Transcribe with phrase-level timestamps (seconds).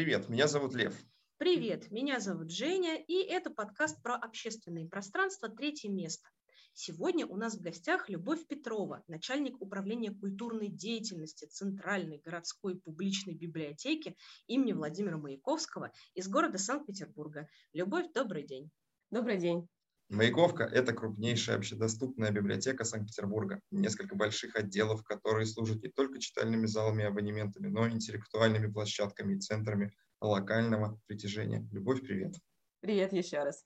[0.00, 0.98] Привет, меня зовут Лев.
[1.36, 6.26] Привет, меня зовут Женя, и это подкаст про общественные пространства «Третье место».
[6.72, 14.16] Сегодня у нас в гостях Любовь Петрова, начальник управления культурной деятельности Центральной городской публичной библиотеки
[14.46, 17.46] имени Владимира Маяковского из города Санкт-Петербурга.
[17.74, 18.70] Любовь, добрый день.
[19.10, 19.68] Добрый день.
[20.10, 23.60] Маяковка– это крупнейшая общедоступная библиотека Санкт-Петербурга.
[23.70, 29.36] Несколько больших отделов, которые служат не только читальными залами и абонементами, но и интеллектуальными площадками
[29.36, 31.64] и центрами локального притяжения.
[31.70, 32.34] Любовь, привет.
[32.80, 33.62] Привет еще раз.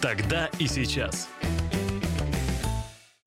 [0.00, 1.28] Тогда и сейчас.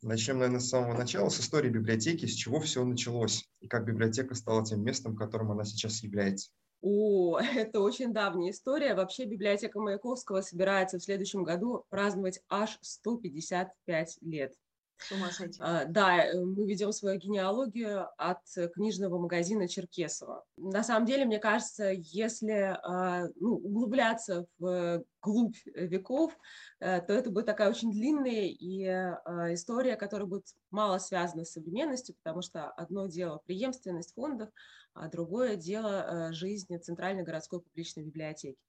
[0.02, 4.34] Начнем, наверное, с самого начала, с истории библиотеки, с чего все началось и как библиотека
[4.34, 6.50] стала тем местом, которым она сейчас является.
[6.82, 8.96] О, это очень давняя история.
[8.96, 14.54] Вообще библиотека Маяковского собирается в следующем году праздновать аж 155 лет.
[15.00, 15.58] С ума сойти.
[15.62, 20.46] А, да, э, мы ведем свою генеалогию от книжного магазина Черкесова.
[20.58, 26.38] На самом деле, мне кажется, если а, ну, углубляться в глубь веков,
[26.82, 31.54] э, то это будет такая очень длинная и а, история, которая будет мало связана с
[31.54, 34.50] современностью, потому что одно дело преемственность фондов,
[34.94, 38.60] а другое дело жизни Центральной городской публичной библиотеки.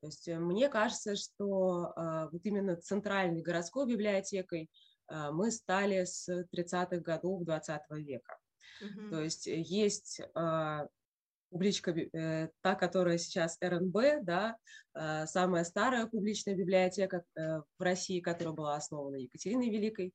[0.00, 1.92] То есть э, мне кажется, что
[2.32, 4.70] вот именно Центральной городской библиотекой
[5.08, 8.38] мы стали с 30-х годов 20 века.
[8.80, 9.10] Угу.
[9.10, 10.86] То есть э, есть а,
[11.50, 14.56] публичка, э, та, которая сейчас РНБ, да,
[15.26, 20.14] самая старая публичная библиотека э, в России, которая была основана Екатериной Великой,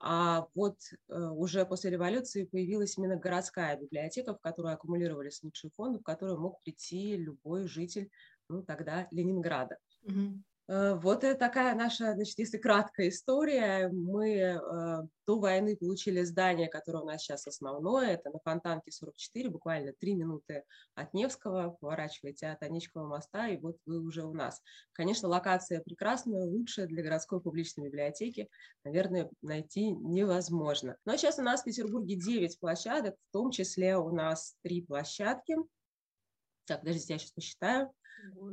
[0.00, 0.76] а вот
[1.08, 6.62] уже после революции появилась именно городская библиотека, в которой аккумулировались лучшие фонды, в которую мог
[6.62, 8.08] прийти любой житель,
[8.48, 9.76] ну, тогда Ленинграда.
[10.04, 10.40] Угу.
[10.68, 14.58] Э, вот это такая наша, значит, если краткая история, мы э,
[15.26, 20.14] до войны получили здание, которое у нас сейчас основное, это на Фонтанке 44, буквально три
[20.14, 20.64] минуты
[20.94, 24.60] от Невского, поворачиваете от Аничкова моста, и вот вы уже у нас.
[24.92, 28.48] Конечно, локация прекрасная, лучшая для городской публичной библиотеки,
[28.84, 30.96] наверное, найти невозможно.
[31.06, 35.56] Но сейчас у нас в Петербурге 9 площадок, в том числе у нас три площадки.
[36.68, 37.90] Так, подождите, я сейчас посчитаю.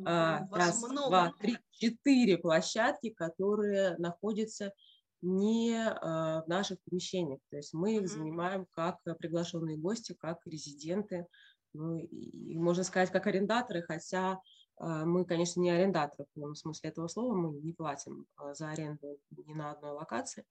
[0.05, 1.09] А, раз, много.
[1.09, 4.73] два, три, четыре площадки, которые находятся
[5.21, 7.41] не а, в наших помещениях.
[7.49, 8.07] То есть мы их mm-hmm.
[8.07, 11.27] занимаем как приглашенные гости, как резиденты,
[11.73, 14.39] ну, и, можно сказать, как арендаторы, хотя
[14.77, 19.19] а, мы, конечно, не арендаторы в полном смысле этого слова, мы не платим за аренду
[19.31, 20.45] ни на одной локации,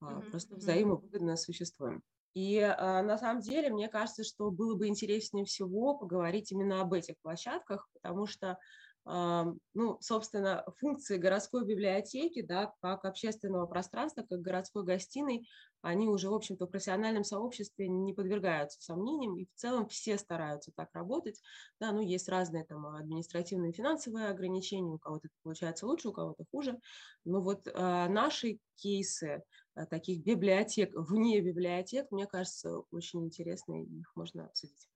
[0.00, 0.30] mm-hmm.
[0.30, 2.02] просто взаимовыгодно существуем.
[2.34, 6.94] И э, на самом деле, мне кажется, что было бы интереснее всего поговорить именно об
[6.94, 8.58] этих площадках, потому что,
[9.04, 15.48] ну, собственно, функции городской библиотеки, да, как общественного пространства, как городской гостиной,
[15.80, 20.70] они уже, в общем-то, в профессиональном сообществе не подвергаются сомнениям, и в целом все стараются
[20.76, 21.40] так работать.
[21.80, 26.12] Да, ну, есть разные там административные и финансовые ограничения, у кого-то это получается лучше, у
[26.12, 26.78] кого-то хуже,
[27.24, 29.42] но вот э, наши кейсы,
[29.74, 34.91] Э, таких библиотек вне библиотек, мне кажется, очень интересно, и их можно обсудить.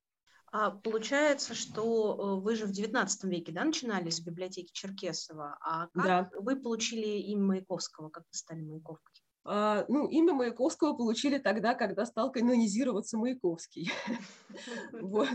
[0.52, 5.88] А получается, что э, вы же в XIX веке да, начинали с библиотеки Черкесова, а
[5.88, 6.30] как да.
[6.38, 9.14] вы получили имя Маяковского, как вы стали Маяковкой?
[9.44, 13.90] А, ну, имя Маяковского получили тогда, когда стал канонизироваться Маяковский.
[14.92, 15.28] Вот,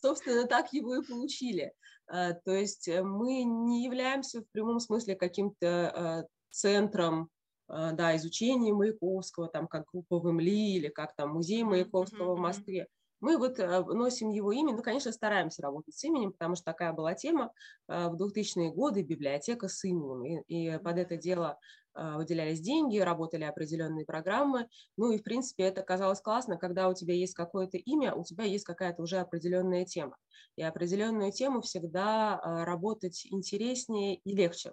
[0.00, 1.72] собственно, так его и получили.
[2.06, 7.30] А, то есть э, мы не являемся в прямом смысле каким-то центром
[7.66, 12.38] а, да, изучение Маяковского, там, как группа в МЛИ или как там музей Маяковского в
[12.38, 12.88] Москве.
[13.24, 16.92] Мы вот а, носим его имя, ну, конечно, стараемся работать с именем, потому что такая
[16.92, 17.52] была тема
[17.88, 21.58] а, в 2000-е годы, библиотека с именем, и, и под это дело
[21.94, 27.14] выделялись деньги, работали определенные программы, ну и, в принципе, это казалось классно, когда у тебя
[27.14, 30.16] есть какое-то имя, у тебя есть какая-то уже определенная тема,
[30.56, 34.72] и определенную тему всегда работать интереснее и легче,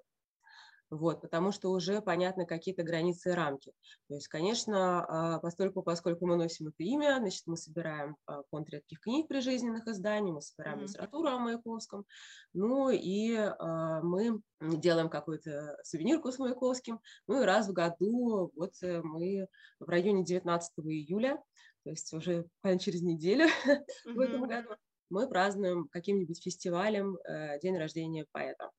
[0.91, 3.71] вот, потому что уже понятны какие-то границы и рамки.
[4.09, 8.69] То есть, конечно, а, поскольку, поскольку мы носим это имя, значит, мы собираем а, фонд
[8.69, 10.87] редких книг прижизненных изданий, мы собираем mm-hmm.
[10.87, 12.05] литературу о Маяковском,
[12.53, 18.73] ну и а, мы делаем какую-то сувенирку с Маяковским, ну и раз в году, вот
[18.83, 19.47] э, мы
[19.79, 21.41] в районе 19 июля,
[21.83, 22.45] то есть уже
[22.79, 24.13] через неделю mm-hmm.
[24.13, 24.75] в этом году,
[25.09, 28.69] мы празднуем каким-нибудь фестивалем э, день рождения поэта.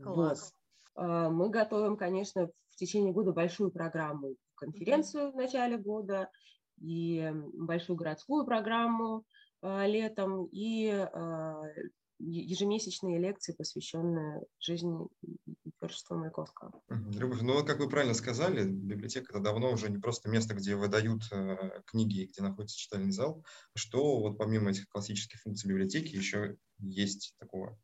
[0.00, 0.42] Класс.
[0.42, 0.65] Вот.
[0.96, 6.30] А, мы готовим, конечно, в течение года большую программу, конференцию в начале года
[6.80, 9.24] и большую городскую программу
[9.62, 11.62] а, летом, и а,
[12.18, 15.06] ежемесячные лекции, посвященные жизни
[15.64, 16.72] и творчеству Маяковского.
[16.88, 21.22] Любовь, ну, как вы правильно сказали, библиотека это давно уже не просто место, где выдают
[21.30, 23.44] э, книги, где находится читальный зал,
[23.74, 27.78] что вот помимо этих классических функций библиотеки еще есть такого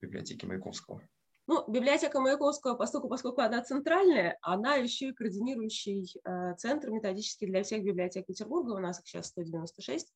[0.00, 1.02] библиотеки Маяковского.
[1.48, 7.64] Ну, библиотека Маяковского, поскольку, поскольку она центральная, она еще и координирующий э, центр методический для
[7.64, 8.72] всех библиотек Петербурга.
[8.72, 10.12] У нас их сейчас 196.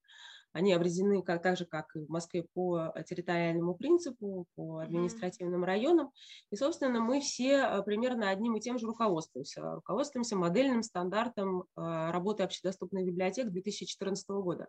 [0.57, 6.11] Они обрезены как, так же, как и в Москве, по территориальному принципу, по административным районам.
[6.51, 9.61] И, собственно, мы все э, примерно одним и тем же руководствуемся.
[9.61, 14.69] Руководствуемся модельным стандартом э, работы общедоступных библиотек 2014 года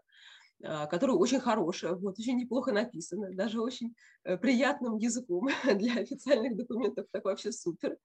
[0.61, 3.95] э, который очень хороший, вот, очень неплохо написано, даже очень
[4.41, 7.95] приятным языком для официальных документов, так вообще супер.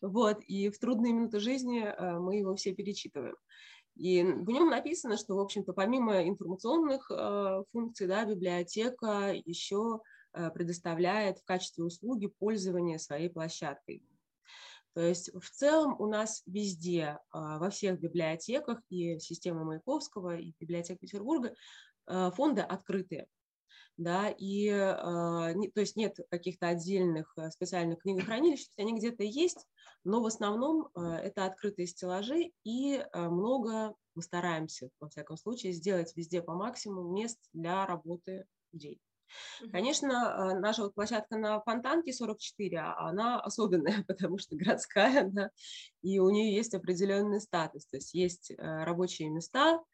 [0.00, 3.34] Вот, и в трудные минуты жизни мы его все перечитываем.
[3.96, 10.00] И в нем написано, что, в общем-то, помимо информационных э, функций, да, библиотека еще
[10.32, 14.02] э, предоставляет в качестве услуги пользование своей площадкой.
[14.94, 20.54] То есть в целом у нас везде, э, во всех библиотеках и система Маяковского, и
[20.58, 21.54] библиотек Петербурга
[22.06, 23.28] э, фонды открытые
[23.96, 29.66] да, и, э, не, то есть нет каких-то отдельных э, специальных книгохранилищ, они где-то есть,
[30.02, 35.72] но в основном э, это открытые стеллажи, и э, много мы стараемся, во всяком случае,
[35.72, 39.00] сделать везде по максимуму мест для работы людей.
[39.72, 40.12] Конечно,
[40.52, 45.50] э, наша вот площадка на Фонтанке 44, а она особенная, потому что городская, да,
[46.02, 49.84] и у нее есть определенный статус, то есть есть рабочие места, а,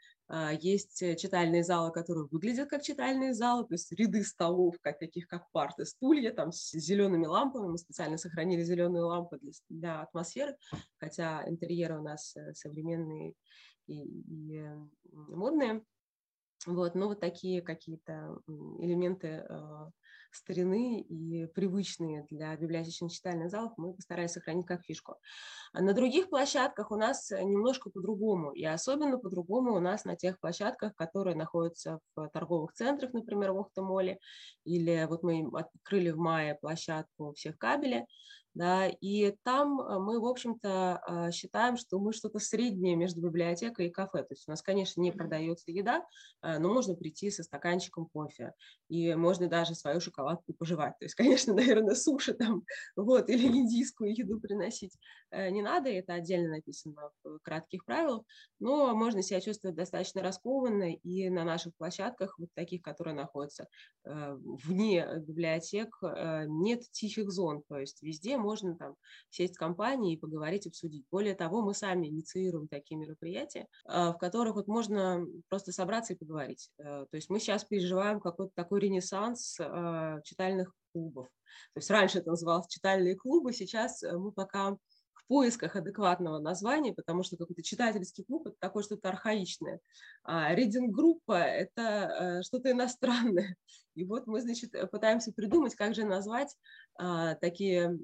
[0.61, 5.27] есть э, читальные залы, которые выглядят как читальные залы, то есть ряды столов, как таких
[5.27, 7.69] как парты, стулья, там с зелеными лампами.
[7.69, 10.57] Мы специально сохранили зеленые лампы для, для атмосферы,
[10.99, 13.35] хотя интерьеры у нас э, современные
[13.87, 14.77] и, и э,
[15.13, 15.83] модные.
[16.67, 19.47] Вот, но вот такие какие-то элементы
[20.31, 25.17] старины и привычные для библиотечных читальных залов мы постарались сохранить как фишку.
[25.73, 30.39] А на других площадках у нас немножко по-другому, и особенно по-другому у нас на тех
[30.41, 34.19] площадках, которые находятся в торговых центрах, например, в Охтамоле,
[34.65, 38.07] или вот мы открыли в мае площадку всех кабелей,
[38.55, 43.87] да, и там э, мы, в общем-то, а, считаем, что мы что-то среднее между библиотекой
[43.87, 44.25] и кафе.
[44.25, 46.05] То есть у нас, конечно, не продается еда,
[46.41, 48.55] а, но можно прийти со стаканчиком кофе,
[48.89, 50.99] и можно даже свою шоколадку пожевать.
[50.99, 51.15] То есть,
[51.55, 52.65] конечно, наверное, суши там,
[52.97, 54.97] вот, или индийскую еду приносить
[55.31, 58.25] э, не надо, это отдельно написано в кратких правилах,
[58.59, 63.69] но можно себя чувствовать достаточно раскованно, и на наших площадках, вот таких, которые находятся
[64.05, 68.97] э, вне библиотек, нет тихих зон, то есть везде можно там
[69.31, 71.05] сесть в компании и поговорить, обсудить.
[71.11, 76.17] Более того, мы сами инициируем такие мероприятия, а, в которых вот можно просто собраться и
[76.17, 76.71] поговорить.
[76.79, 81.29] Э, то есть мы сейчас переживаем какой-то такой ренессанс а, читальных клубов.
[81.75, 84.77] То есть раньше это называлось читальные клубы, сейчас э, мы пока
[85.31, 89.79] поисках адекватного названия, потому что какой-то читательский клуб– это такое что-то архаичное,
[90.25, 93.55] а рейдинг-группа– это э, что-то иностранное.
[94.01, 96.57] И вот мы, значит, пытаемся придумать, как же назвать
[96.99, 97.99] а, такие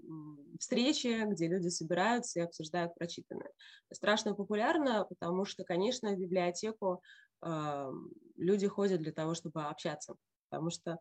[0.61, 3.51] встречи, где люди собираются и обсуждают прочитанное.
[3.91, 7.03] Страшно популярно, потому что, конечно, в библиотеку
[7.41, 7.91] а,
[8.37, 10.17] люди ходят для того, чтобы общаться,
[10.51, 10.99] потому что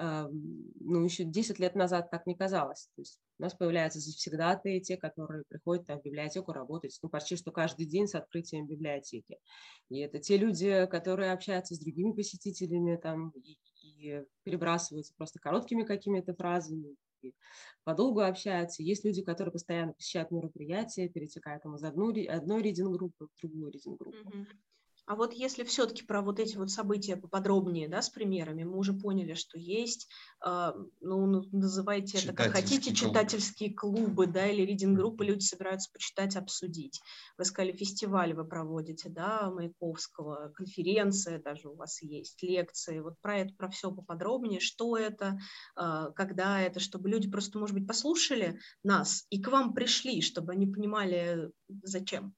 [0.00, 2.88] ну, еще 10 лет назад так не казалось.
[2.94, 7.34] То есть у нас появляются завсегдатые, те, которые приходят там, в библиотеку работать, ну, почти
[7.34, 9.38] что каждый день с открытием библиотеки.
[9.90, 13.32] И это те люди, которые общаются с другими посетителями там,
[14.44, 17.34] перебрасываются просто короткими какими-то фразами, и
[17.84, 18.82] подолгу общаются.
[18.82, 24.30] Есть люди, которые постоянно посещают мероприятия, перетекают там, из одной, одной ридинг-группы в другую ридинг-группу.
[24.30, 24.46] Mm-hmm.
[25.08, 28.92] А вот если все-таки про вот эти вот события поподробнее, да, с примерами, мы уже
[28.92, 30.06] поняли, что есть,
[30.44, 32.96] э, ну, называйте это как хотите, клуб.
[32.96, 37.00] читательские клубы, да, или ридинг-группы, люди собираются почитать, обсудить.
[37.38, 43.00] Вы сказали, фестиваль вы проводите, да, Маяковского, конференция даже у вас есть, лекции.
[43.00, 45.38] Вот про это, про все поподробнее, что это,
[45.80, 50.52] э, когда это, чтобы люди просто, может быть, послушали нас и к вам пришли, чтобы
[50.52, 51.50] они понимали,
[51.82, 52.34] зачем.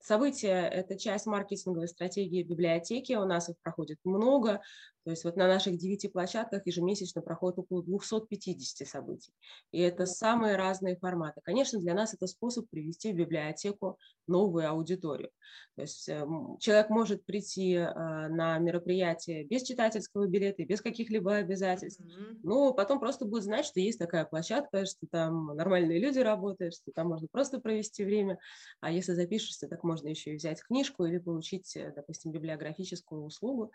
[0.00, 4.62] События– это часть маркетинговой стратегии библиотеки, у нас их проходит много,
[5.04, 9.32] то есть вот на наших девяти площадках ежемесячно проходит около 250 событий.
[9.72, 11.40] И это самые разные форматы.
[11.42, 15.30] Конечно, для нас это способ привести в библиотеку новую аудиторию.
[15.76, 16.24] То есть э,
[16.60, 17.88] человек может прийти э,
[18.28, 22.02] на мероприятие без читательского билета, без каких-либо обязательств,
[22.42, 26.92] но потом просто будет знать, что есть такая площадка, что там нормальные люди работают, что
[26.92, 28.38] там можно просто провести время.
[28.80, 33.72] А если запишешься, так можно еще и взять книжку или получить, э, допустим, библиографическую услугу.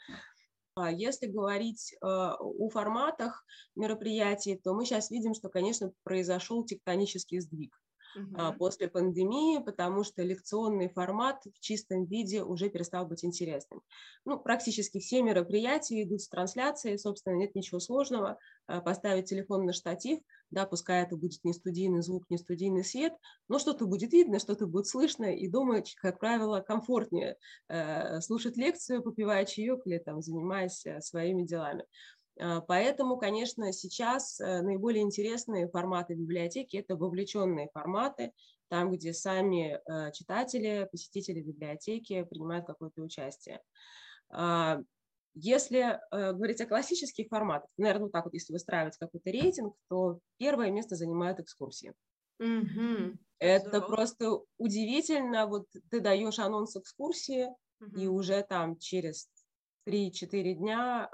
[0.78, 7.40] А если говорить э, о форматах мероприятий, то мы сейчас видим, что, конечно, произошел тектонический
[7.40, 7.82] сдвиг
[8.16, 8.54] угу.
[8.58, 13.82] после пандемии, потому что лекционный формат в чистом виде уже перестал быть интересным.
[14.26, 18.38] Ну, практически все мероприятия идут с трансляцией, собственно, нет ничего сложного.
[18.68, 20.20] А, поставить телефон на штатив,
[20.50, 23.14] да, пускай это будет не студийный звук, не студийный свет,
[23.48, 29.04] но что-то будет видно, что-то будет слышно, и дома, как правило, комфортнее э, слушать лекцию,
[29.04, 31.86] попивая чаек или там занимаясь э, своими делами.
[32.40, 38.34] А, поэтому, конечно, сейчас э, наиболее интересные форматы библиотеки– это вовлеченные форматы,
[38.68, 43.62] там, где сами э, читатели, посетители библиотеки принимают какое-то участие.
[44.30, 44.82] А,
[45.34, 50.20] если э, говорить о классических форматах, наверное, вот так вот, если выстраивать какой-то рейтинг, то
[50.38, 51.94] первое место занимают экскурсии.
[52.42, 53.18] Mm-hmm.
[53.40, 53.88] Это Здорово.
[53.88, 55.46] просто удивительно.
[55.48, 57.48] Вот ты даешь анонс экскурсии,
[57.82, 58.02] mm-hmm.
[58.02, 59.30] и уже там через
[59.88, 61.10] 3-4 дня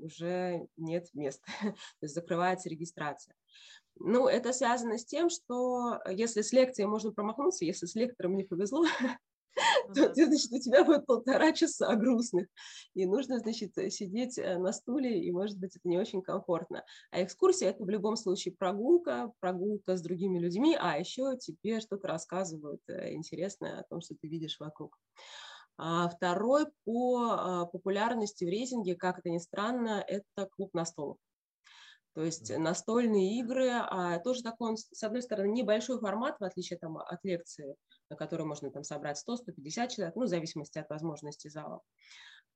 [0.00, 3.34] уже нет места, то есть закрывается регистрация.
[3.98, 8.44] Ну, это связано с тем, что если с лекцией можно промахнуться, если с лектором не
[8.44, 8.84] повезло,
[9.94, 12.46] то, значит, у тебя будет полтора часа грустных,
[12.94, 16.84] и нужно, значит, сидеть э, на стуле, и, может быть, это не очень комфортно.
[17.10, 22.08] А экскурсия– это в любом случае прогулка, прогулка с другими людьми, а еще тебе что-то
[22.08, 24.96] рассказывают э, интересное о том, что ты видишь вокруг.
[25.82, 31.16] А второй по а, популярности в рейтинге, как это ни странно, это клуб настолок.
[32.12, 36.78] То есть настольные игры, а тоже такой, он, с одной стороны, небольшой формат, в отличие
[36.78, 37.76] там, от лекции,
[38.10, 41.80] на которой можно там собрать 100-150 человек, ну, в зависимости от возможности зала.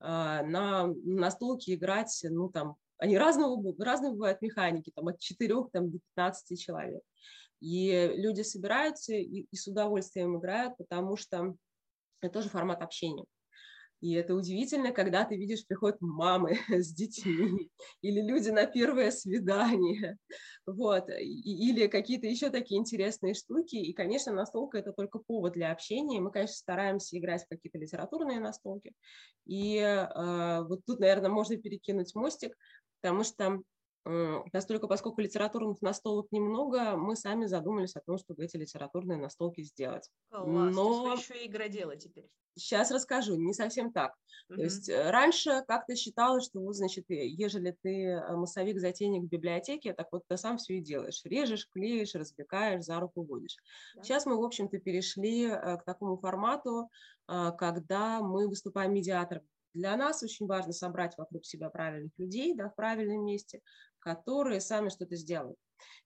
[0.01, 5.91] А, на настолке играть, ну, там, они разного, разные бывают механики, там, от 4 там,
[5.91, 7.03] до 15 человек.
[7.61, 11.57] И люди собираются и, и с удовольствием играют, потому что
[12.25, 13.25] это тоже формат общения.
[14.05, 17.71] И это удивительно, когда ты видишь, приходят мамы с детьми
[18.03, 20.19] или люди на первое свидание,
[20.67, 23.77] вот, или какие-то еще такие интересные штуки.
[23.77, 26.21] И, конечно, настолка– это только повод для общения.
[26.21, 28.93] Мы, конечно, стараемся играть в какие-то литературные настолки.
[29.47, 32.55] И э, вот тут, наверное, можно перекинуть мостик,
[33.01, 33.63] потому что
[34.05, 40.11] Настолько, поскольку литературных настолок немного, мы сами задумались о том, чтобы эти литературные настолки сделать.
[40.31, 41.15] Класс, Но...
[41.15, 42.29] еще игродела теперь.
[42.57, 44.15] Сейчас расскажу, не совсем так.
[44.49, 44.57] Угу.
[44.57, 49.93] То есть э, раньше как-то считалось, что вот, значит, ежели ты э, массовик-затейник в библиотеке,
[49.93, 51.23] так вот ты сам все и делаешь.
[51.25, 53.57] Режешь, клеишь, развлекаешь, за руку водишь.
[53.97, 54.03] Да.
[54.03, 56.89] Сейчас мы, в общем-то, перешли э, к такому формату,
[57.27, 59.45] когда мы выступаем медиатором
[59.75, 63.61] для нас очень важно собрать вокруг себя правильных людей да, в правильном месте,
[64.05, 65.59] которые сами что-то сделают.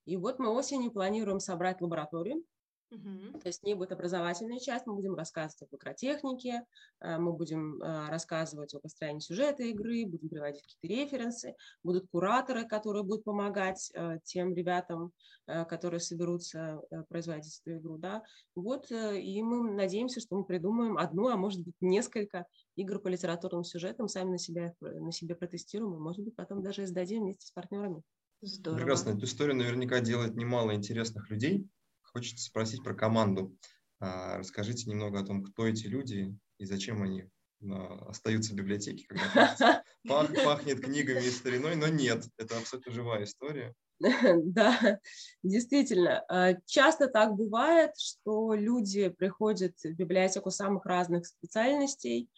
[0.06, 2.44] И вот мы осенью планируем собрать лабораторию,
[2.90, 3.40] Угу.
[3.40, 6.64] То есть не будет образовательная часть, мы будем рассказывать о микротехнике,
[7.00, 12.66] э, мы будем э, рассказывать о построении сюжета игры, будем приводить какие-то референсы, будут кураторы,
[12.66, 15.12] которые будут помогать э, тем ребятам,
[15.46, 17.96] которые соберутся производить эту игру.
[17.96, 18.22] Да?
[18.54, 22.44] Вот, и мы надеемся, что мы придумаем одну, а может быть несколько
[22.76, 26.84] игр по литературным сюжетам, сами на себе, на себе протестируем, и, может быть, потом даже
[26.84, 28.02] издадим вместе с партнерами.
[28.42, 28.78] Здорово.
[28.78, 29.10] Прекрасно.
[29.10, 31.66] Эту историю наверняка делает немало интересных людей,
[32.12, 33.56] Хочется спросить про команду.
[34.00, 37.24] А, расскажите немного о том, кто эти люди и зачем они
[37.62, 39.84] а, остаются в библиотеке, когда
[40.44, 43.74] пахнет книгами и стариной, но нет, это абсолютно живая история.
[44.44, 45.00] Да,
[45.42, 46.24] действительно.
[46.28, 52.30] А, часто так бывает, что люди приходят в библиотеку самых разных специальностей,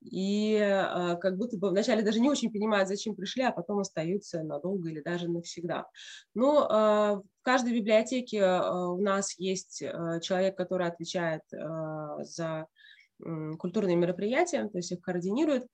[0.00, 4.42] и э, как будто бы вначале даже не очень понимают, зачем пришли, а потом остаются
[4.42, 5.86] надолго или даже навсегда.
[6.34, 6.66] Но э,
[7.16, 9.78] в каждой библиотеке э, у нас есть
[10.22, 12.66] человек, который отвечает за
[13.58, 15.66] культурные мероприятия, то есть их координирует.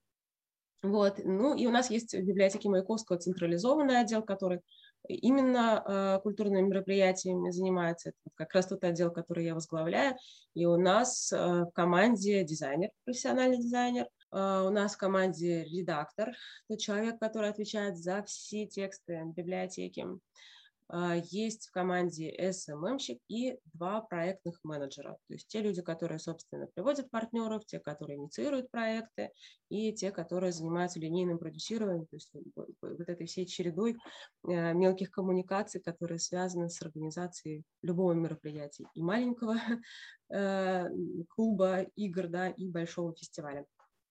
[0.82, 1.20] Вот.
[1.24, 4.60] Ну и у нас есть в библиотеке Маяковского централизованный отдел, который
[5.08, 8.10] именно э, культурными мероприятиями занимается.
[8.10, 10.16] Это как раз тот отдел, который я возглавляю.
[10.54, 16.34] И у нас э, в команде дизайнер, профессиональный дизайнер, а, у нас в команде редактор,
[16.68, 20.06] тот человек, который отвечает за все тексты библиотеки.
[20.88, 25.18] А, есть в команде SMM-щик и два проектных менеджера.
[25.26, 29.32] То есть те люди, которые, собственно, приводят партнеров, те, которые инициируют проекты,
[29.68, 33.96] и те, которые занимаются линейным продюсированием, то есть вот этой всей чередой
[34.46, 39.56] э, мелких коммуникаций, которые связаны с организацией любого мероприятия, и маленького
[40.32, 40.88] э,
[41.30, 43.66] клуба игр, да, и большого фестиваля.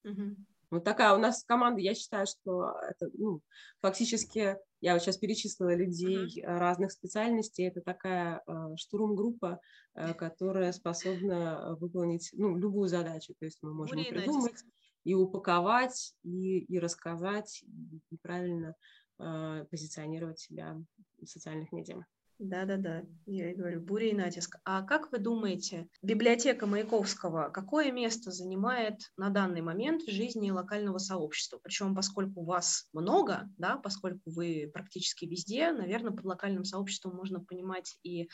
[0.06, 0.36] Угу.
[0.72, 3.42] Вот такая у нас команда, я считаю, что это ну,
[3.82, 9.60] фактически, я вот сейчас перечислила людей uh разных специальностей, это такая э, штурм-группа,
[9.94, 13.34] э, которая способна выполнить ну, любую задачу.
[13.40, 14.64] То есть мы можем Бурей придумать,
[15.04, 17.64] и упаковать, и, и рассказать,
[18.10, 18.76] и правильно
[19.20, 20.78] э, позиционировать себя
[21.22, 22.04] в социальных медиа.
[22.38, 24.58] Да-да-да, я говорю, буря и натиск.
[24.66, 30.98] А как вы думаете, библиотека Маяковского какое место занимает на данный момент в жизни локального
[30.98, 31.60] сообщества?
[31.64, 37.98] Причем, поскольку вас много, да, поскольку вы практически везде, наверное, под локальным сообществом можно понимать
[38.04, 38.28] и э,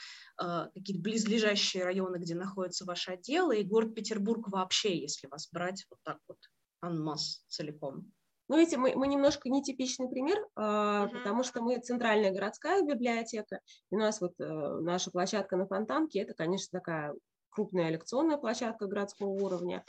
[0.74, 6.00] какие-то близлежащие районы, где находятся ваши отделы, и город Петербург вообще, если вас брать вот
[6.04, 6.38] так вот
[6.80, 8.12] анмас целиком.
[8.52, 11.08] Ну, видите, мы, мы немножко нетипичный пример, uh-huh.
[11.08, 14.44] потому что мы центральная городская библиотека, и у нас вот э,
[14.82, 17.16] наша площадка на Фонтанке, это, конечно, такая
[17.50, 19.86] крупная лекционная площадка городского уровня,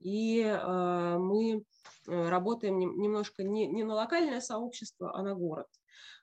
[0.00, 1.62] и э, мы
[2.06, 5.66] работаем не, немножко не, не на локальное сообщество, а на город.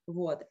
[0.08, 0.42] Вот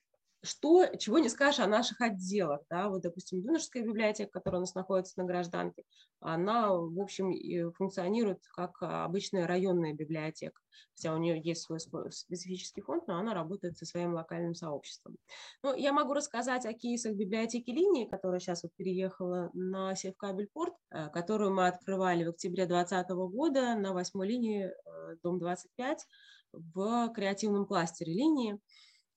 [0.42, 2.60] что, чего не скажешь о наших отделах.
[2.68, 2.88] Да?
[2.88, 5.84] Вот, допустим, юношеская библиотека, которая у нас находится на гражданке,
[6.20, 7.32] она, в общем,
[7.72, 10.60] функционирует как обычная районная библиотека.
[10.96, 15.16] Хотя у нее есть свой специфический фонд, но она работает со своим локальным сообществом.
[15.62, 21.08] Ну, я могу рассказать о кейсах библиотеки линии, которая сейчас вот переехала на Севкабельпорт, э,
[21.10, 26.06] которую мы открывали в октябре 2020 года на восьмой линии, э, дом 25,
[26.52, 28.58] в креативном кластере линии.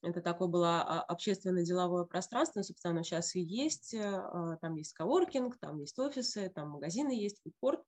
[0.05, 3.95] Это такое было а, общественно-деловое пространство, собственно, оно сейчас и есть.
[3.95, 7.81] Э, а, там есть коворкинг, там есть офисы, там магазины есть, фудкорт.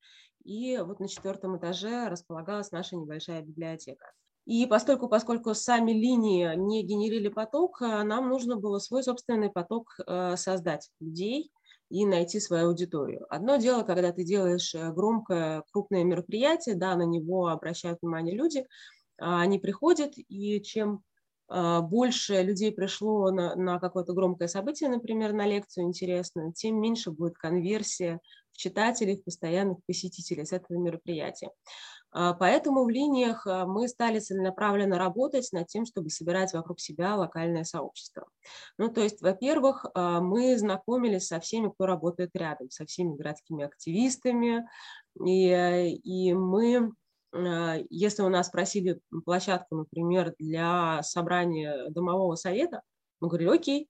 [0.43, 4.11] И вот на четвертом этаже располагалась наша небольшая библиотека.
[4.45, 9.93] И поскольку, поскольку сами линии не генерили поток, э, нам нужно было свой собственный поток
[10.07, 11.51] э, создать людей
[11.89, 13.27] и найти свою аудиторию.
[13.29, 18.65] Одно дело, когда ты делаешь громкое, крупное мероприятие, да, на него обращают внимание люди,
[19.19, 21.03] а они приходят, и чем
[21.49, 27.37] больше людей пришло на, на какое-то громкое событие, например, на лекцию интересную, тем меньше будет
[27.37, 28.19] конверсия
[28.51, 31.51] в читателей, в постоянных посетителей с этого мероприятия.
[32.11, 37.15] А, поэтому в линиях а, мы стали целенаправленно работать над тем, чтобы собирать вокруг себя
[37.15, 38.27] локальное сообщество.
[38.77, 44.67] Ну, то есть, во-первых, мы знакомились со всеми, кто работает рядом, со всеми городскими активистами,
[45.23, 46.91] и, и мы
[47.89, 52.81] если у нас просили площадку, например, для собрания домового совета,
[53.19, 53.89] мы говорили, окей,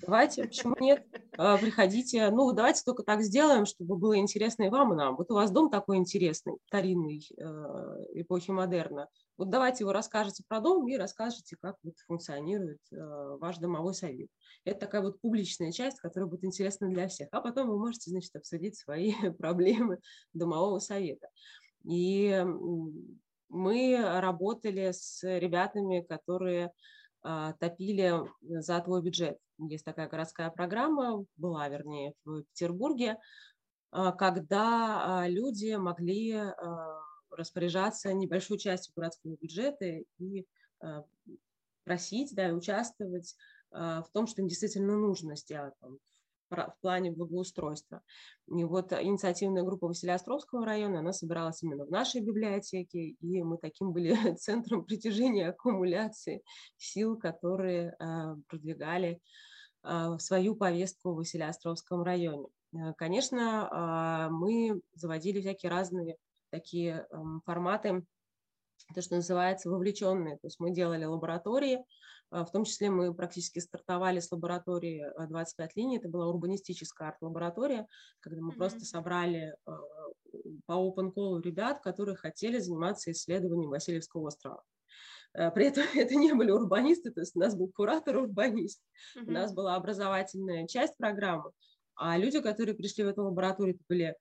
[0.00, 1.04] давайте, почему нет,
[1.38, 5.16] э, приходите, ну, давайте только так сделаем, чтобы было интересно и вам, и нам.
[5.16, 7.42] Вот у вас дом такой интересный, старинный, э,
[8.14, 13.92] эпохи модерна, вот давайте вы расскажете про дом и расскажете, как вот функционирует ваш домовой
[13.92, 14.28] совет.
[14.64, 17.28] Это такая вот публичная часть, которая будет интересна для всех.
[17.32, 19.98] А потом вы можете, значит, обсудить свои проблемы
[20.32, 21.28] домового совета.
[21.86, 22.44] И
[23.48, 26.72] мы работали с ребятами, которые
[27.22, 29.38] а, топили за твой бюджет.
[29.58, 33.18] Есть такая городская программа, была, вернее, в Петербурге,
[33.90, 36.40] а, когда а, люди могли
[37.30, 40.46] распоряжаться небольшой частью городского бюджета и
[41.84, 43.36] просить, да, участвовать
[43.70, 45.98] в том, что им действительно нужно сделать, там,
[46.50, 48.02] в плане благоустройства.
[48.48, 53.92] И вот инициативная группа Василиостровского района, она собиралась именно в нашей библиотеке, и мы таким
[53.92, 56.42] были центром притяжения аккумуляции
[56.76, 59.20] сил, которые а, продвигали
[59.82, 62.46] а, свою повестку в Василиостровском районе.
[62.72, 66.16] Э, конечно, а, мы заводили всякие разные
[66.50, 67.06] такие
[67.44, 68.04] форматы,
[68.94, 70.36] то, что называется вовлеченные.
[70.36, 71.84] То есть мы делали лаборатории,
[72.30, 75.98] в том числе мы практически стартовали с лаборатории 25 а, линий.
[75.98, 77.86] Это была урбанистическая арт-лаборатория,
[78.20, 78.56] когда мы mm-hmm.
[78.56, 79.78] просто собрали а,
[80.66, 84.62] по open call ребят, которые хотели заниматься исследованием Васильевского острова.
[85.32, 88.82] При этом это не были урбанисты, то есть у нас был куратор-урбанист,
[89.16, 89.26] mm-hmm.
[89.26, 91.52] у нас была образовательная часть программы,
[91.94, 94.16] а люди, которые пришли в эту лабораторию, это были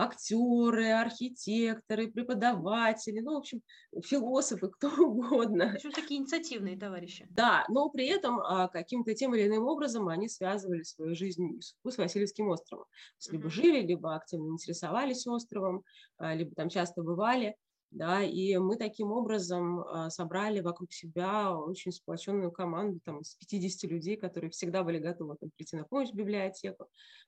[0.00, 3.62] актеры, архитекторы, преподаватели, ну, в общем,
[4.04, 5.72] философы, кто угодно.
[5.72, 7.26] В общем, такие инициативные товарищи.
[7.30, 11.74] Да, но при этом а, каким-то тем или иным образом они связывали свою жизнь с
[11.84, 12.84] Васильевским островом.
[12.84, 15.84] То есть, либо жили, либо активно интересовались островом,
[16.18, 17.56] а, либо там часто бывали
[17.90, 23.90] да, и мы таким образом а, собрали вокруг себя очень сплоченную команду там, из 50
[23.90, 26.86] людей, которые всегда были готовы там, прийти на помощь в библиотеку.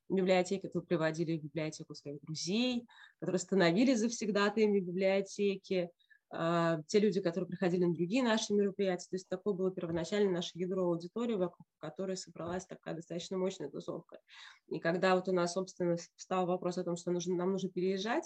[0.09, 2.87] В библиотеке которые приводили в библиотеку своих друзей,
[3.18, 5.90] которые становились завсегдатаями библиотеки,
[6.31, 9.09] а, те люди, которые приходили на другие наши мероприятия.
[9.11, 14.20] То есть такое было первоначально наша ядро аудитории, вокруг которой собралась такая достаточно мощная тусовка.
[14.68, 18.25] И когда вот у нас, собственно, встал вопрос о том, что нужно, нам нужно переезжать,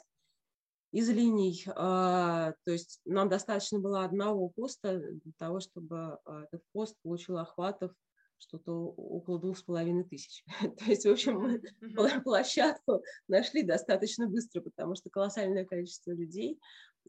[0.96, 1.62] из линий.
[1.74, 7.36] А, то есть нам достаточно было одного поста для того, чтобы а, этот пост получил
[7.36, 7.92] охватов
[8.38, 10.42] что-то около двух с половиной тысяч.
[10.78, 16.58] То есть, в общем, мы площадку нашли достаточно быстро, потому что колоссальное количество людей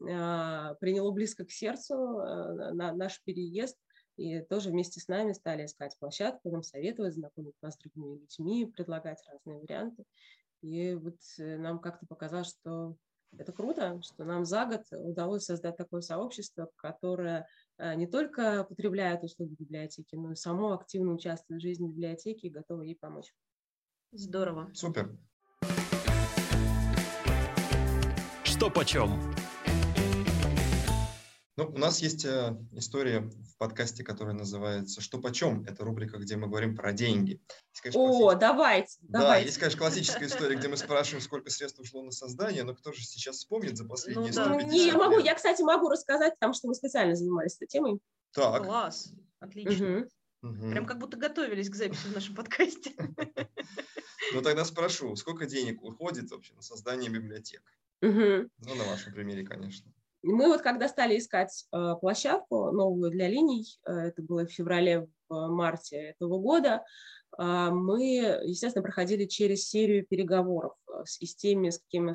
[0.06, 3.78] а, приняло близко к сердцу а, наш переезд,
[4.18, 8.66] и тоже вместе с нами стали искать площадку, нам советовать, знакомить нас с другими людьми,
[8.66, 10.04] предлагать разные варианты.
[10.60, 12.96] И вот э, нам как-то показалось, что
[13.36, 17.46] это круто, что нам за год удалось создать такое сообщество, которое
[17.78, 22.50] э, не только потребляет услуги библиотеки, но и само активно участвует в жизни библиотеки и
[22.50, 23.32] готово ей помочь.
[24.12, 24.70] Здорово.
[24.72, 25.16] Супер.
[28.44, 29.10] Что почем?
[31.58, 35.64] Ну, у нас есть э, история в подкасте, которая называется «Что почем?».
[35.64, 37.42] Это рубрика, где мы говорим про деньги.
[37.72, 38.40] Есть, конечно, О, классич...
[38.40, 39.46] давайте, да, давайте.
[39.46, 43.02] есть, конечно, классическая история, где мы спрашиваем, сколько средств ушло на создание, но кто же
[43.02, 44.72] сейчас вспомнит за последние ну, 150 да.
[44.72, 47.98] Не, я могу, я, кстати, могу рассказать, потому что мы специально занимались этой темой.
[48.30, 48.62] Так.
[48.62, 50.06] Класс, отлично.
[50.44, 50.70] Угу.
[50.70, 52.92] Прям как будто готовились к записи в нашем подкасте.
[54.34, 57.62] Ну, тогда спрошу, сколько денег уходит вообще на создание библиотек?
[58.02, 58.50] Угу.
[58.58, 59.90] Ну, на вашем примере, конечно.
[60.22, 65.08] Мы вот когда стали искать э, площадку новую для линий, э, это было в феврале,
[65.28, 66.84] в марте этого года,
[67.38, 70.72] э, мы, естественно, проходили через серию переговоров
[71.20, 72.12] и с теми, с кем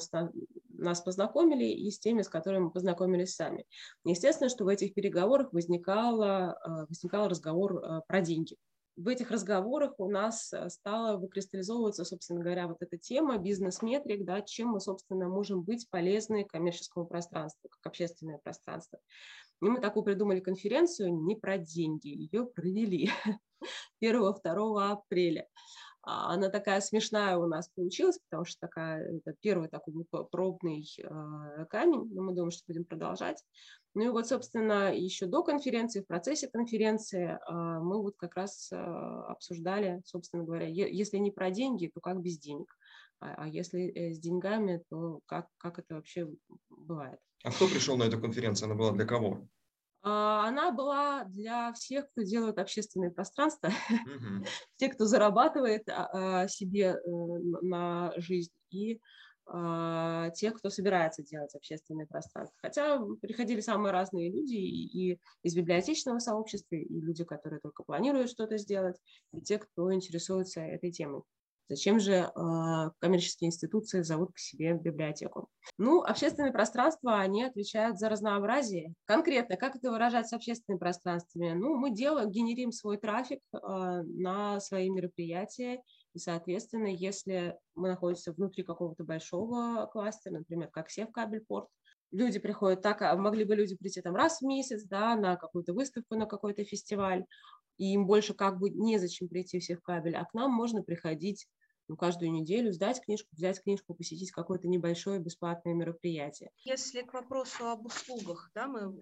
[0.70, 3.66] нас познакомили, и с теми, с которыми мы познакомились сами.
[4.04, 8.58] Естественно, что в этих переговорах возникало, возникал разговор про деньги
[8.96, 14.42] в этих разговорах у нас э, стала выкристаллизовываться, собственно говоря, вот эта тема бизнес-метрик, да,
[14.42, 19.00] чем мы, собственно, можем быть полезны коммерческому пространству, как общественное пространство.
[19.62, 23.10] И мы такую придумали конференцию не про деньги, ее провели
[24.04, 25.48] 1-2 апреля.
[26.06, 29.94] А, она такая смешная у нас получилась, потому что такая, это первый такой
[30.32, 33.42] пробный э, камень, но мы думаем, что будем продолжать.
[33.96, 38.70] Ну и вот, собственно, еще до конференции, в процессе конференции э, мы вот как раз
[38.72, 42.76] э, обсуждали, собственно говоря, если не про деньги, то как без денег,
[43.22, 46.28] а, а если э, с деньгами, то как, как это вообще
[46.70, 47.20] бывает.
[47.46, 48.68] А кто пришел на эту конференцию?
[48.68, 49.48] Она была для кого?
[50.04, 54.46] А, она была для всех, кто делает общественное пространство, угу.
[54.76, 56.10] те, кто зарабатывает а,
[56.42, 57.10] а, себе э,
[57.62, 59.00] на жизнь, и
[60.36, 62.58] тех, кто собирается делать общественное пространство.
[62.62, 68.58] Хотя приходили самые разные люди и из библиотечного сообщества, и люди, которые только планируют что-то
[68.58, 68.96] сделать,
[69.34, 71.24] и те, кто интересуется этой темой.
[71.70, 72.32] Зачем же э,
[73.00, 75.48] коммерческие институции зовут к себе библиотеку?
[75.78, 78.94] Ну, общественные пространства, они отвечают за разнообразие.
[79.06, 81.54] Конкретно, как это выражать с общественными пространствами?
[81.54, 85.82] Ну, мы делаем, генерим свой трафик э, на свои мероприятия,
[86.14, 91.68] и, соответственно, если мы находимся внутри какого-то большого кластера, например, как Севкабельпорт,
[92.12, 95.74] люди приходят так, а могли бы люди прийти там раз в месяц, да, на какую-то
[95.74, 97.26] выставку, на какой-то фестиваль,
[97.78, 101.48] и им больше как бы незачем прийти всех в кабель, а к нам можно приходить
[101.88, 106.52] ну, каждую неделю, сдать книжку, взять книжку, посетить какое-то небольшое бесплатное мероприятие.
[106.64, 108.94] Если к вопросу об услугах, да, мы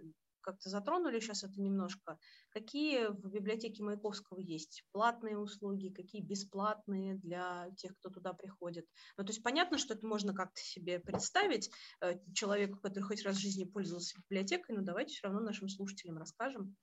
[0.42, 2.18] как-то затронули сейчас это немножко.
[2.50, 8.86] Какие в библиотеке Маяковского есть платные услуги, какие бесплатные для тех, кто туда приходит?
[9.18, 11.70] Ну, то есть понятно, что это можно как-то себе представить
[12.02, 16.18] э, человеку, который хоть раз в жизни пользовался библиотекой, но давайте все равно нашим слушателям
[16.18, 16.76] расскажем.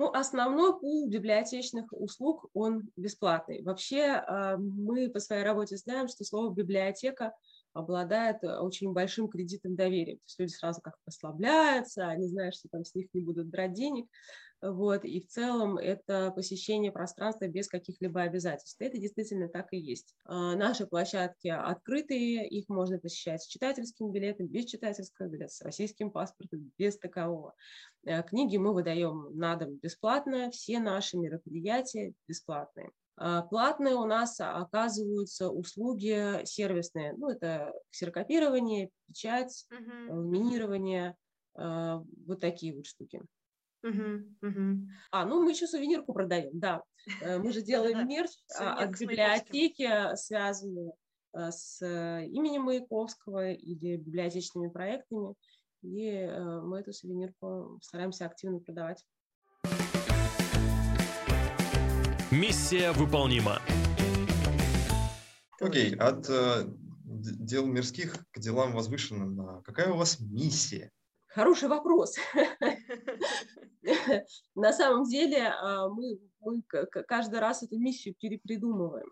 [0.00, 3.62] Ну, основной пул библиотечных услуг, он бесплатный.
[3.62, 7.34] Вообще а, мы по своей работе знаем, что слово «библиотека»
[7.74, 10.14] обладает очень большим кредитом доверия.
[10.14, 13.74] То есть люди сразу как-то расслабляются, они знают, что там с них не будут брать
[13.74, 14.06] денег.
[14.62, 18.80] Вот, и в целом это посещение пространства без каких-либо обязательств.
[18.80, 20.14] Это действительно так и есть.
[20.26, 26.10] А, наши площадки открытые, их можно посещать с читательским билетом, без читательского билета, с российским
[26.10, 27.54] паспортом, без такового.
[28.04, 32.90] Э, книги мы выдаем на дом бесплатно, все наши мероприятия бесплатные.
[33.16, 37.14] А, платные у нас оказываются услуги сервисные.
[37.16, 40.22] Ну, это ксерокопирование, печать, uh-huh.
[40.22, 41.16] минирование,
[41.54, 43.22] а, вот такие вот штуки.
[43.82, 44.88] Угу, угу.
[45.10, 46.82] А, ну мы еще сувенирку продаем, да.
[47.22, 50.92] Э, мы же делаем мерч а, от библиотеки, связанную
[51.32, 55.34] э, с э, именем Маяковского или библиотечными проектами.
[55.82, 56.12] И
[56.62, 59.02] мы эту сувенирку стараемся активно продавать.
[62.30, 63.60] Миссия выполнима.
[65.58, 66.64] Окей, okay, от э,
[67.04, 69.62] дел мирских к делам возвышенным.
[69.62, 70.90] Какая у вас миссия?
[71.28, 72.16] Хороший вопрос.
[74.54, 79.10] На самом деле а, мы, мы каждый раз эту миссию перепридумываем.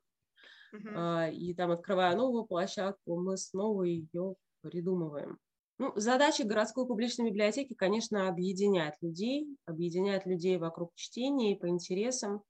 [0.74, 1.32] Uh-huh.
[1.32, 5.38] И там, открывая новую площадку, мы снова ее придумываем.
[5.78, 12.42] Ну, задача городской публичной библиотеки, конечно, объединять людей, объединять людей вокруг чтения и по интересам.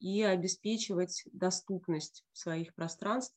[0.00, 3.34] и обеспечивать доступность своих пространств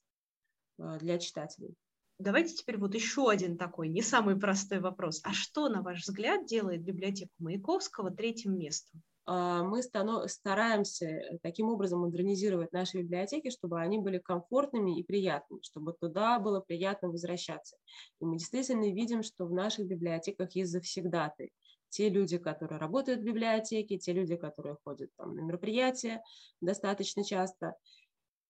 [0.79, 1.75] э, для читателей.
[2.19, 5.21] Давайте теперь вот еще один такой, не самый простой вопрос.
[5.23, 9.03] А что, на ваш взгляд, делает библиотеку Маяковского третьим местом?
[9.27, 15.61] А, мы стараемся э, таким образом модернизировать наши библиотеки, чтобы они были комфортными и приятными,
[15.61, 17.77] чтобы туда было приятно возвращаться.
[18.19, 21.51] И мы действительно видим, что в наших библиотеках есть завсегдаты.
[21.89, 26.23] Те люди, которые работают в библиотеке, те люди, которые ходят там, на мероприятия
[26.61, 27.75] достаточно часто–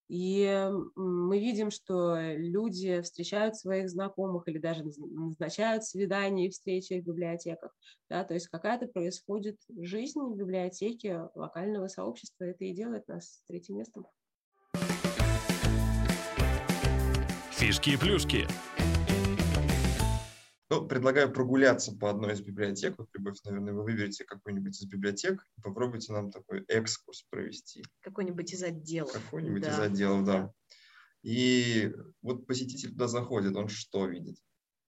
[0.08, 7.04] и мы видим, что люди встречают своих знакомых или даже назначают свидания и встречи в
[7.04, 7.76] библиотеках.
[8.08, 12.44] Да, то есть какая-то происходит жизнь в библиотеке локального сообщества.
[12.44, 14.06] Это и делает нас третьим местом.
[17.50, 18.46] Фишки и плюшки.
[20.70, 22.94] Ну, предлагаю прогуляться по одной из библиотек.
[22.98, 27.82] Вот, Любовь, наверное, вы выберете какую-нибудь из библиотек и попробуйте нам такой экскурс провести.
[28.00, 29.12] Какой-нибудь из отделов.
[29.12, 29.70] Какой-нибудь да.
[29.70, 30.52] из отделов, да.
[31.22, 34.36] И вот посетитель туда заходит, он что видит?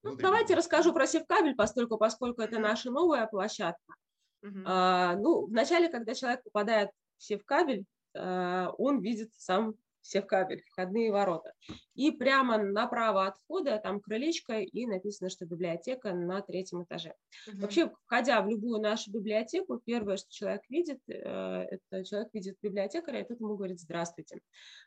[0.03, 3.95] Ну, давайте расскажу про Севкабель, поскольку, поскольку это наша новая площадка.
[4.43, 4.59] Угу.
[4.65, 10.63] А, ну, вначале, когда человек попадает в Севкабель, а, он видит сам все в кабель,
[10.67, 11.53] входные ворота.
[11.95, 17.13] И прямо направо от входа там крылечко и написано, что библиотека на третьем этаже.
[17.47, 17.57] Угу.
[17.61, 23.21] Вообще, входя в любую нашу библиотеку, первое, что человек видит, э, это человек видит библиотекаря,
[23.21, 24.39] и тут ему говорит «здравствуйте».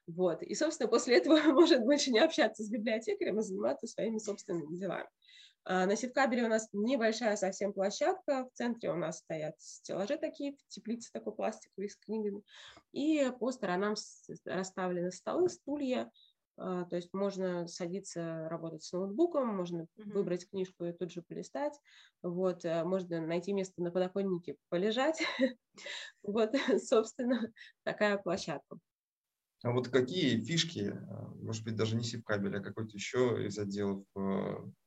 [0.07, 0.43] Вот.
[0.43, 5.09] И, собственно, после этого может больше не общаться с библиотекарем, а заниматься своими собственными делами.
[5.67, 10.57] А, на сеткабеле у нас небольшая совсем площадка, в центре у нас стоят стеллажи такие,
[10.69, 12.43] теплицы такой пластиковый с книгами,
[12.93, 13.95] и по сторонам
[14.45, 16.11] расставлены столы, стулья,
[16.57, 20.13] а, то есть можно садиться работать с ноутбуком, можно mm-hmm.
[20.13, 21.73] выбрать книжку и тут же полистать,
[22.23, 25.23] вот, э, можно найти место на подоконнике полежать,
[26.23, 26.53] вот,
[26.85, 27.53] собственно,
[27.85, 28.79] такая площадка.
[29.63, 34.05] А вот какие фишки, а, может быть, даже не сив-кабель, а какой-то еще из отделов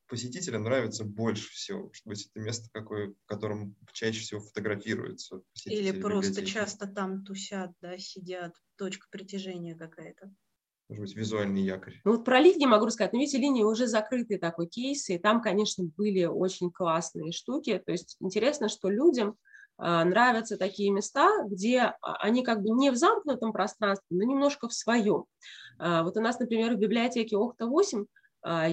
[0.07, 1.83] посетителям нравится больше всего?
[1.83, 6.53] Может быть, это место, какое, в котором чаще всего фотографируются Или просто библиотеки.
[6.53, 10.31] часто там тусят, да, сидят, точка притяжения какая-то.
[10.89, 11.99] Может быть, визуальный якорь.
[12.05, 13.11] Ну вот про линии могу рассказать.
[13.11, 17.81] Но видите, линии уже закрытый такой кейс, и там, конечно, были очень классные штуки.
[17.85, 19.35] То есть интересно, что людям
[19.77, 24.67] а, нравятся такие места, где а, они как бы не в замкнутом пространстве, но немножко
[24.67, 25.25] в своем.
[25.77, 28.05] А, вот у нас, например, в библиотеке Охта-8 а,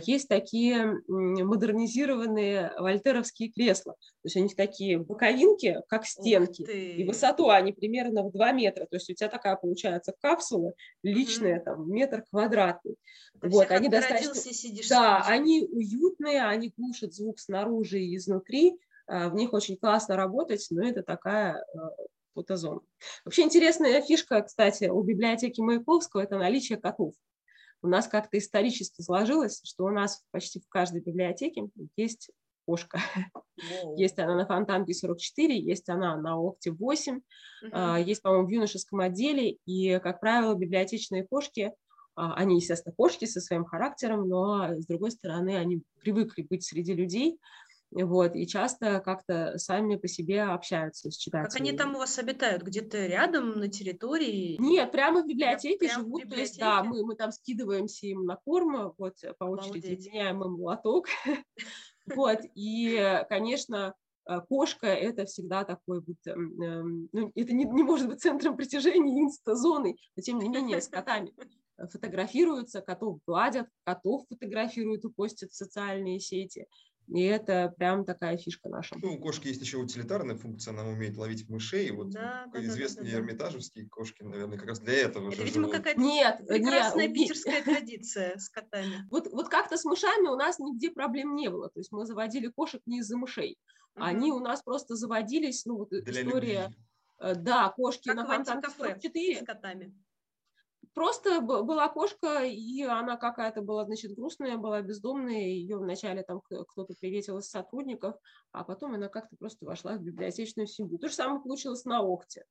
[0.07, 3.95] есть такие модернизированные вольтеровские кресла.
[3.95, 6.63] То есть у них такие боковинки, как стенки.
[6.63, 8.87] И высоту они примерно в 2 метра.
[8.87, 12.97] То есть у тебя такая получается капсула личная, mm там, метр квадратный.
[13.41, 14.35] Это вот, они достаточно...
[14.35, 18.79] Сидишь да, они уютные, они глушат звук снаружи и изнутри.
[19.07, 21.91] А, в них очень классно работать, но это такая а,
[22.35, 22.81] фотозона.
[23.25, 27.15] Вообще интересная фишка, кстати, у библиотеки Маяковского– это наличие котов.
[27.85, 32.31] У нас как-то исторически сложилось, что у нас почти в каждой библиотеке есть
[32.67, 32.99] кошка.
[33.85, 33.95] Wow.
[33.99, 37.21] Есть она на Фонтанке 44, есть она на Окте 8,
[37.65, 38.03] uh-huh.
[38.03, 39.59] есть, по-моему, в юношеском отделе.
[39.67, 41.73] И, как правило, библиотечные кошки,
[42.17, 46.95] а, они, естественно, кошки со своим характером, но, с другой стороны, они привыкли быть среди
[46.95, 47.39] людей,
[47.91, 51.51] вот, и часто как-то сами по себе общаются с читателями.
[51.51, 52.63] Как они там у вас обитают?
[52.63, 54.57] Где-то рядом, на территории?
[54.59, 56.35] Нет, прямо в библиотеке прямо живут, в библиотеке?
[56.35, 60.13] то есть, да, мы, мы там скидываемся им на корм, вот, по очереди Обалдеть.
[60.13, 61.07] меняем им лоток,
[62.07, 63.95] вот, и, конечно,
[64.29, 68.57] э, кошка– это всегда такой вот, эм, эм, ну, это не, не может быть центром
[68.57, 71.33] притяжения инста-зоны, но тем не менее с котами
[71.77, 76.67] фотографируются, котов гладят, котов фотографируют и постят в социальные сети.
[77.09, 78.97] И это прям такая фишка наша.
[79.01, 81.91] Ну, у кошки есть еще утилитарная функция, она умеет ловить мышей.
[81.91, 85.45] Вот да, известные да, да, да, эрмитажевские кошки, наверное, как раз для этого это, же
[85.45, 89.07] видимо, какая-то нет, прекрасная нет, питерская традиция с котами.
[89.11, 91.69] Вот, вот как-то с мышами у нас нигде проблем не было.
[91.69, 93.59] То есть мы заводили кошек не из-за мышей.
[93.95, 96.63] Они у нас просто заводились, ну вот для история...
[96.65, 96.77] Любви.
[97.21, 99.41] Э, да, кошки как на Фонтанке 44.
[99.41, 99.95] с котами.
[100.93, 106.95] Просто была кошка, и она какая-то была, значит, грустная, была бездомная, ее вначале там кто-то
[106.99, 108.17] приветил из сотрудников,
[108.53, 110.99] а потом она как-то просто вошла в библиотечную семью.
[110.99, 112.45] То же самое получилось на Охте.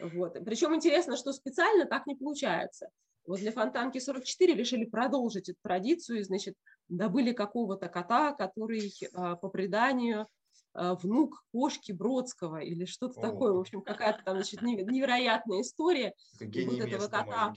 [0.00, 0.36] Вот.
[0.44, 2.88] Причем интересно, что специально так не получается.
[3.26, 6.54] Вот для Фонтанки 44 решили продолжить эту традицию, и, значит,
[6.88, 10.28] добыли какого-то кота, который а, по преданию
[10.74, 13.52] внук кошки Бродского или что-то такое.
[13.52, 16.14] В общем, какая-то там значит, невероятная история.
[16.40, 17.54] И вот этого кота,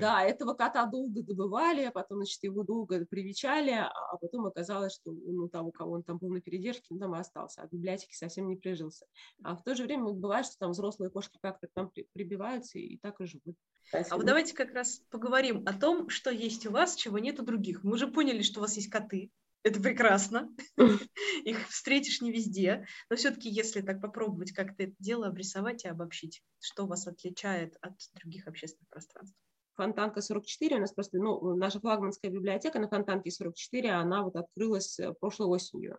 [0.00, 4.94] да, этого кота долго добывали, а потом, значит, его долго привечали, а, а потом оказалось,
[4.94, 7.70] что ну, того, кого он там был на передержке, он там и остался, а в
[7.70, 9.06] библиотеке совсем не прижился.
[9.42, 13.20] А в то же время бывает, что там взрослые кошки как-то там прибиваются и так
[13.20, 13.56] и живут.
[13.92, 17.44] А вот давайте как раз поговорим о том, что есть у вас, чего нет у
[17.44, 17.82] других.
[17.82, 19.30] Мы уже поняли, что у вас есть коты,
[19.62, 20.48] это прекрасно.
[21.44, 22.86] Их встретишь не везде.
[23.10, 27.94] Но все-таки, если так попробовать как-то это дело обрисовать и обобщить, что вас отличает от
[28.14, 29.36] других общественных пространств?
[29.74, 34.98] Фонтанка 44, у нас просто, ну, наша флагманская библиотека на Фонтанке 44, она вот открылась
[34.98, 35.98] э, прошлой осенью,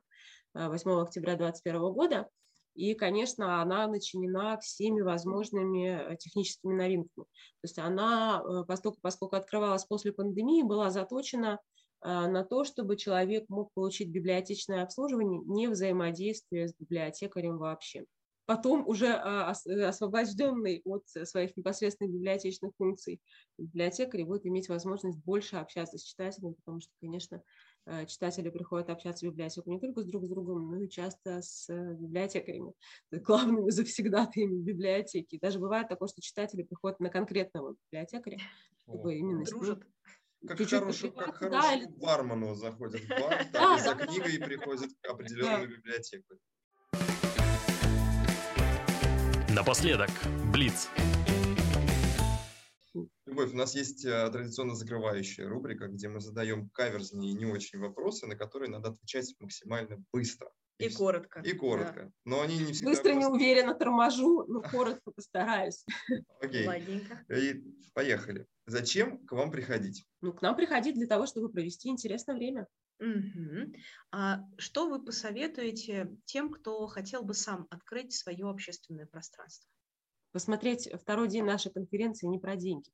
[0.53, 2.29] 8 э, октября 2021 года.
[2.75, 7.25] И, конечно, она начинена всеми возможными э, техническими новинками.
[7.25, 11.59] То есть она, поскольку, поскольку открывалась после пандемии, была заточена
[12.03, 18.05] на то, чтобы человек мог получить библиотечное обслуживание, не взаимодействуя с библиотекарем вообще.
[18.51, 23.21] Потом уже а, э, освобожденный от своих непосредственных библиотечных функций
[23.57, 27.41] библиотекарь будет иметь возможность больше общаться с читателем, потому что, конечно,
[27.85, 31.41] э, читатели приходят общаться в библиотеку не только с друг с другом, но и часто
[31.41, 32.73] с э, библиотекарями,
[33.11, 35.39] главными завсегдатаями библиотеки.
[35.41, 38.37] Даже бывает такое, что читатели приходят на конкретного библиотекаря,
[38.79, 39.81] чтобы именно дружат.
[40.47, 44.89] Как, чуть-чуть хороший, как хороший да, бармену заходит в бар, так и за книгой приходит
[44.99, 46.33] к определенную библиотеку.
[49.49, 50.09] Напоследок,
[50.51, 50.89] Блиц.
[53.27, 57.77] Любовь, у нас есть э, традиционно закрывающая рубрика, где мы задаем каверзные и не очень
[57.79, 60.51] вопросы, на которые надо отвечать максимально быстро.
[60.77, 61.41] И, и коротко.
[61.41, 62.05] И коротко.
[62.05, 62.11] Да.
[62.25, 62.91] Но они не всегда...
[62.91, 63.29] Быстро, просто...
[63.29, 65.85] неуверенно торможу, но коротко постараюсь.
[66.41, 66.65] Окей.
[66.67, 67.23] Ладненько.
[67.29, 68.47] И поехали.
[68.65, 70.05] Зачем к вам приходить?
[70.21, 72.67] Ну, к нам приходить для того, чтобы провести интересное время.
[72.99, 73.73] Угу.
[74.11, 79.67] А что вы посоветуете тем, кто хотел бы сам открыть свое общественное пространство?
[80.31, 82.91] Посмотреть второй день нашей конференции не про деньги.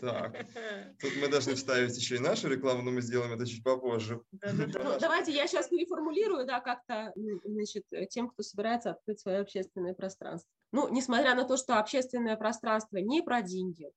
[0.00, 0.36] Так,
[1.00, 4.22] тут мы должны вставить еще и нашу рекламу, но мы сделаем это чуть попозже.
[4.32, 7.12] Ну, давайте я сейчас переформулирую, да, как-то,
[7.44, 10.48] значит, тем, кто собирается открыть свое общественное пространство.
[10.72, 13.90] Ну, несмотря на то, что общественное пространство не про деньги,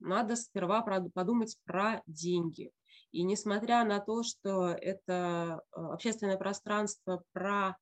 [0.00, 2.70] надо сперва подумать про деньги.
[3.12, 7.74] И несмотря на то, что это э, общественное пространство про э,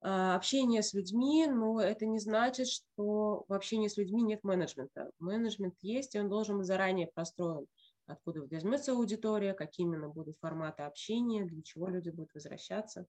[0.00, 5.10] общение с людьми, но это не значит, что в общении с людьми нет менеджмента.
[5.18, 7.66] Менеджмент есть, и он должен быть заранее простроен.
[8.06, 13.06] Откуда возьмется аудитория, какие именно будут форматы общения, для чего люди будут возвращаться.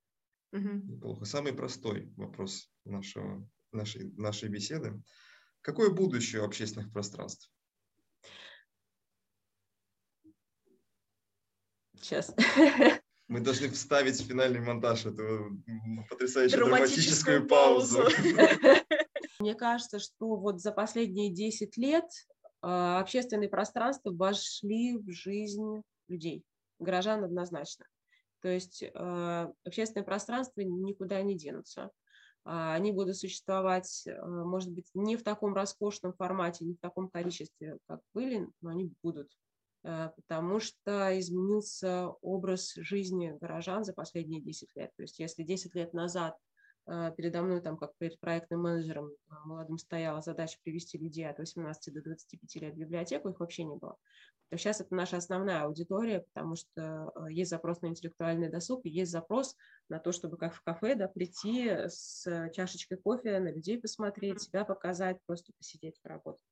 [0.51, 1.25] Неплохо.
[1.25, 5.01] Самый простой вопрос нашего, нашей, нашей беседы.
[5.61, 7.51] Какое будущее общественных пространств?
[11.95, 12.33] Сейчас.
[13.29, 15.51] Мы должны вставить в финальный монтаж эту
[16.09, 18.03] потрясающую драматическую, драматическую паузу.
[19.39, 22.05] Мне кажется, что вот за последние 10 лет
[22.63, 26.43] а, общественные пространства вошли в жизнь людей,
[26.79, 27.85] горожан однозначно.
[28.41, 31.91] То есть а, общественные пространства никуда не денутся.
[32.45, 37.77] А, они будут существовать, может быть, не в таком роскошном формате, не в таком количестве,
[37.87, 39.31] как были, но они будут.
[39.83, 44.91] Э, потому что изменился образ жизни горожан за последние 10 лет.
[44.95, 46.37] То есть если 10 лет назад
[46.85, 51.93] передо мной, там, как перед проектным менеджером э, молодым стояла задача привести людей от 18
[51.93, 53.97] до 25 лет в библиотеку, их вообще не было.
[54.49, 59.11] То сейчас это наша основная аудитория, потому что есть запрос на интеллектуальный досуг, и есть
[59.11, 59.55] запрос
[59.89, 64.65] на то, чтобы как в кафе да, прийти с чашечкой кофе, на людей посмотреть, себя
[64.65, 66.43] показать, просто посидеть, поработать.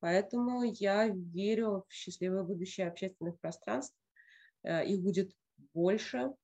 [0.00, 3.96] Поэтому я верю в счастливое будущее общественных пространств.
[4.62, 5.32] Их будет
[5.72, 6.34] больше,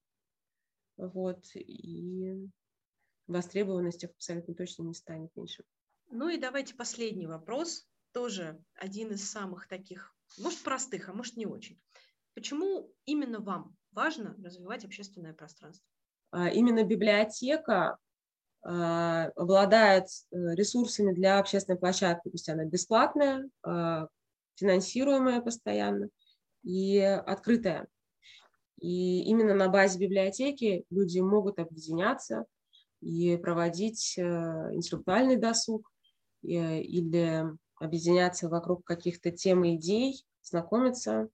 [0.97, 2.49] вот, и
[3.27, 5.65] востребованность их абсолютно точно не станет меньше.
[6.11, 11.47] Ну и давайте последний вопрос, тоже один из самых таких, может, простых, а может, не
[11.47, 11.81] очень.
[12.35, 15.87] Почему именно вам важно развивать общественное пространство?
[16.31, 17.99] А, именно библиотека
[18.63, 24.09] а, обладает э, ресурсами для общественной площадки, то есть она бесплатная, а,
[24.57, 26.09] финансируемая постоянно
[26.63, 27.87] и открытая.
[28.81, 32.47] И именно на базе библиотеки люди могут объединяться
[33.05, 35.93] и проводить э, интеллектуальный досуг
[36.43, 37.45] э, или
[37.77, 41.29] объединяться вокруг каких-то тем и идей, знакомиться,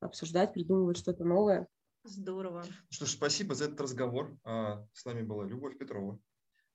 [0.00, 1.66] обсуждать, придумывать что-то новое.
[2.04, 2.64] Здорово.
[2.90, 4.38] Что ж, спасибо за этот разговор.
[4.44, 6.20] А, с нами была Любовь Петрова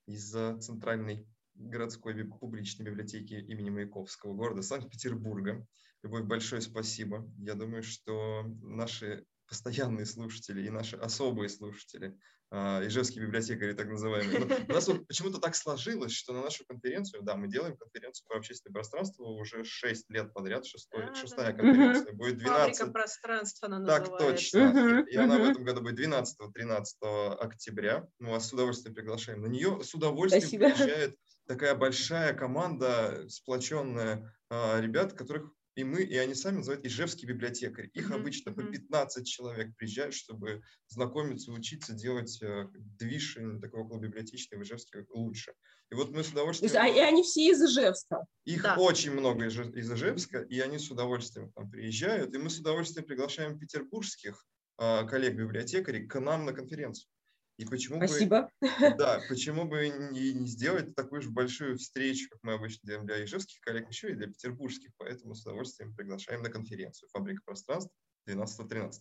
[0.07, 5.65] из Центральной городской публичной библиотеки имени Маяковского города Санкт-Петербурга.
[6.03, 7.31] Любовь, большое спасибо.
[7.37, 12.17] Я думаю, что наши постоянные слушатели и наши особые слушатели,
[12.51, 14.39] а, ижевские библиотекари так называемые.
[14.39, 18.25] Но у нас вот почему-то так сложилось, что на нашу конференцию, да, мы делаем конференцию
[18.29, 21.59] про общественное пространство уже 6 лет подряд, шестой, Да, шестая да.
[21.59, 22.77] конференция, будет 12.
[22.77, 24.51] Фабрика пространства она Так называется.
[24.57, 25.05] точно.
[25.09, 28.07] И она в этом году будет 12-13 октября.
[28.19, 29.41] Мы вас с удовольствием приглашаем.
[29.41, 30.69] На нее с удовольствием Спасибо.
[30.69, 37.29] приезжает такая большая команда, сплоченная а, ребят, которых и мы, и они сами называют ижевские
[37.29, 37.89] библиотекари.
[37.93, 38.71] Их Мгм, обычно по мгм.
[38.73, 45.53] 15 человек приезжают, чтобы знакомиться, учиться, делать э, движ такой около библиотечный в Ижевске лучше.
[45.89, 46.71] И вот мы с То удовольствием...
[46.71, 48.25] есть, а, и они все из Ижевска.
[48.45, 48.75] Их Да.
[48.75, 53.05] очень много из, из Ижевска, и они с удовольствием там приезжают, и мы с удовольствием
[53.05, 54.45] приглашаем петербургских
[54.77, 57.07] а, коллег-библиотекарей к нам на конференцию.
[57.57, 58.49] И почему Спасибо.
[58.59, 63.05] бы, да, почему бы не, не сделать такую же большую встречу, как мы обычно делаем
[63.05, 67.93] для ижевских коллег, еще и для петербургских, поэтому с удовольствием приглашаем на конференцию «Фабрика пространств»
[68.27, 68.91] 12-13.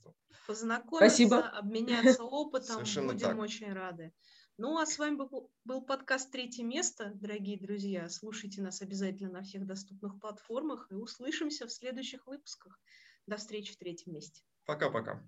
[0.47, 1.49] Познакомиться, Спасибо.
[1.49, 2.77] обменяться опытом.
[2.77, 3.39] Совершенно Будем так.
[3.39, 4.13] очень рады.
[4.59, 8.11] Ну, а с вами был, был подкаст «Третье место», дорогие друзья.
[8.11, 12.79] Слушайте нас обязательно на всех доступных платформах и услышимся в следующих выпусках.
[13.27, 14.43] До встречи в третьем месте.
[14.67, 15.23] Пока-пока.